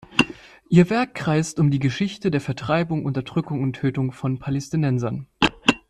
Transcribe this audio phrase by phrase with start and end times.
[0.67, 5.27] Ihr Werk kreist um die Geschichte der Vertreibung, Unterdrückung und Tötung von Palästinensern.